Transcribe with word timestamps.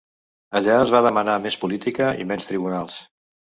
Allà 0.59 0.77
es 0.85 0.93
va 0.95 1.01
demanar 1.09 1.35
més 1.45 1.59
política 1.65 2.09
i 2.25 2.29
menys 2.33 2.53
tribunals. 2.53 3.01